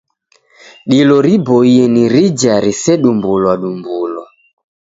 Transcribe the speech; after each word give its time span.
Dilo 0.93 1.17
riboie 1.25 1.85
ni 1.93 2.03
rija 2.15 2.53
mrisedumbulwadumbulwa. 2.59 4.25